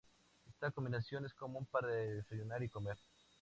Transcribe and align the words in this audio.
Esta 0.47 0.71
combinación 0.71 1.25
es 1.27 1.33
común 1.35 1.67
para 1.67 1.89
desayunar 1.89 2.63
y 2.63 2.69
comer. 2.69 2.97